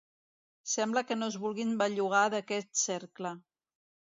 Sembla 0.75 1.03
que 1.09 1.17
no 1.19 1.27
es 1.33 1.37
vulguin 1.43 1.75
bellugar 1.83 2.25
d’aquest 2.35 2.83
cercle. 2.89 3.37